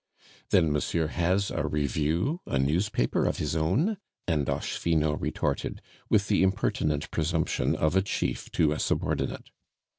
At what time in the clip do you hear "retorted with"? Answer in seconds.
5.21-6.27